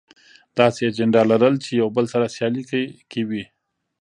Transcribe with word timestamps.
داسې 0.59 0.81
اجنډا 0.89 1.21
لرل 1.31 1.55
چې 1.63 1.71
يو 1.81 1.87
بل 1.95 2.05
سره 2.13 2.31
سیالي 2.35 2.63
کې 3.11 3.21
وي. 3.29 3.43